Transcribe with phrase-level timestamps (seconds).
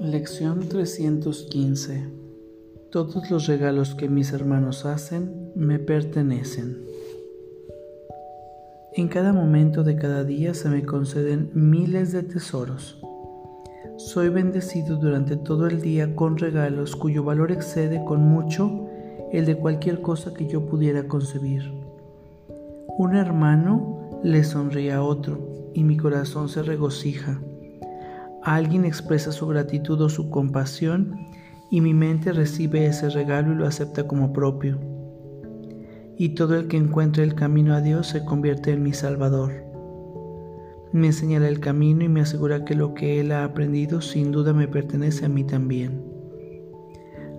[0.00, 2.08] Lección 315
[2.92, 6.84] Todos los regalos que mis hermanos hacen me pertenecen.
[8.92, 13.02] En cada momento de cada día se me conceden miles de tesoros.
[13.96, 18.86] Soy bendecido durante todo el día con regalos cuyo valor excede con mucho
[19.32, 21.72] el de cualquier cosa que yo pudiera concebir.
[22.98, 27.40] Un hermano le sonríe a otro y mi corazón se regocija
[28.42, 31.16] Alguien expresa su gratitud o su compasión
[31.70, 34.78] y mi mente recibe ese regalo y lo acepta como propio.
[36.16, 39.52] Y todo el que encuentre el camino a Dios se convierte en mi Salvador.
[40.92, 44.52] Me señala el camino y me asegura que lo que Él ha aprendido sin duda
[44.52, 46.02] me pertenece a mí también.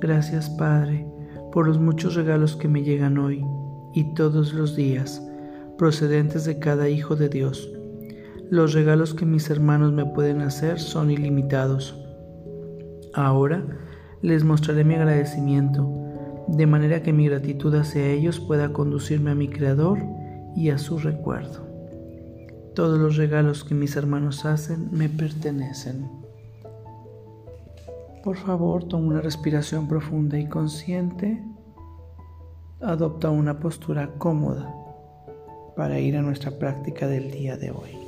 [0.00, 1.06] Gracias Padre
[1.52, 3.44] por los muchos regalos que me llegan hoy
[3.94, 5.26] y todos los días,
[5.78, 7.75] procedentes de cada Hijo de Dios
[8.50, 11.96] los regalos que mis hermanos me pueden hacer son ilimitados.
[13.12, 13.64] Ahora
[14.22, 15.88] les mostraré mi agradecimiento,
[16.48, 19.98] de manera que mi gratitud hacia ellos pueda conducirme a mi Creador
[20.54, 21.66] y a su recuerdo.
[22.74, 26.08] Todos los regalos que mis hermanos hacen me pertenecen.
[28.22, 31.42] Por favor, toma una respiración profunda y consciente.
[32.80, 34.72] Adopta una postura cómoda
[35.76, 38.05] para ir a nuestra práctica del día de hoy.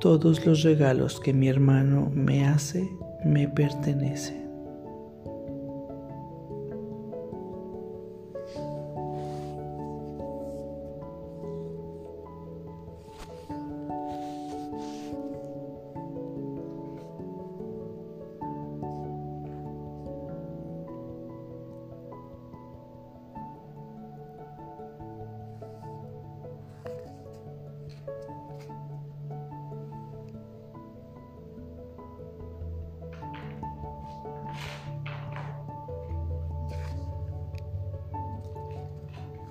[0.00, 2.88] Todos los regalos que mi hermano me hace
[3.24, 4.47] me pertenecen.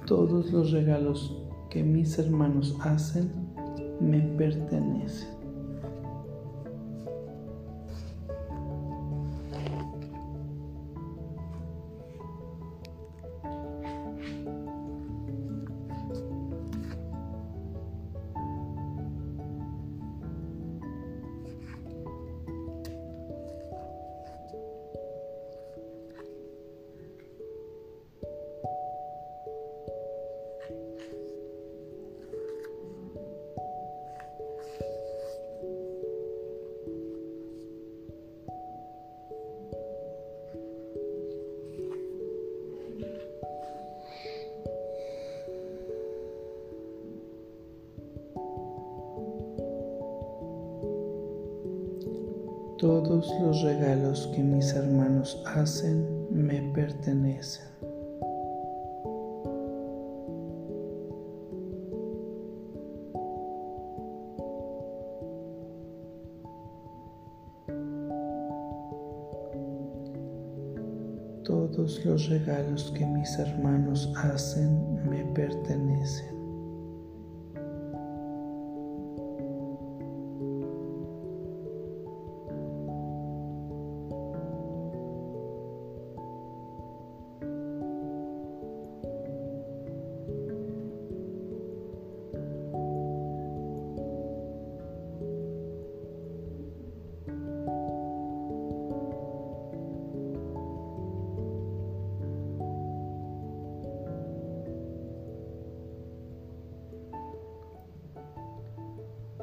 [0.07, 1.35] Todos los regalos
[1.69, 3.29] que mis hermanos hacen
[3.99, 5.36] me pertenecen.
[52.77, 57.65] Todos los regalos que mis hermanos hacen me pertenecen.
[71.43, 76.36] Todos los regalos que mis hermanos hacen me pertenecen.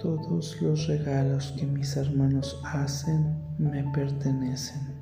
[0.04, 4.93] Todos los regalos que mis hermanos hacen me pertenecen.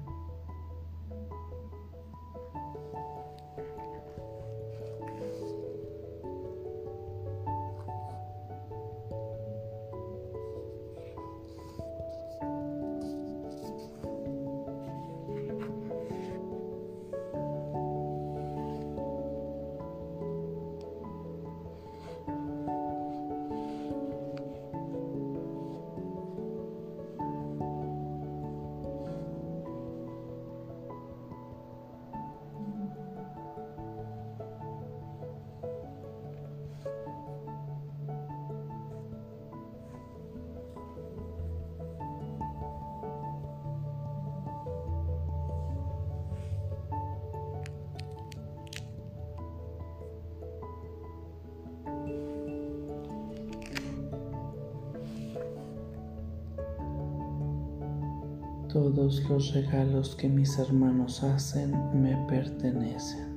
[58.72, 63.31] Todos los regalos que mis hermanos hacen me pertenecen.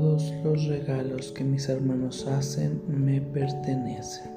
[0.00, 4.30] Todos los regalos que mis hermanos hacen me pertenecen.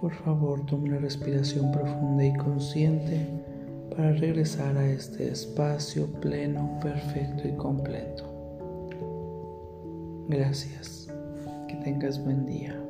[0.00, 3.26] Por favor, tome una respiración profunda y consciente
[3.90, 8.22] para regresar a este espacio pleno, perfecto y completo.
[10.28, 11.12] Gracias.
[11.66, 12.80] Que tengas buen día.